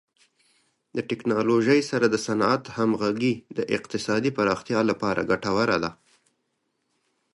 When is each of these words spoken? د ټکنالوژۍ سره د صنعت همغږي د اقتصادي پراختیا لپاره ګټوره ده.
د 0.95 0.97
ټکنالوژۍ 1.09 1.81
سره 1.91 2.05
د 2.09 2.15
صنعت 2.27 2.63
همغږي 2.77 3.33
د 3.57 3.59
اقتصادي 3.77 4.31
پراختیا 4.37 4.79
لپاره 4.89 5.27
ګټوره 5.31 5.77
ده. 5.83 5.91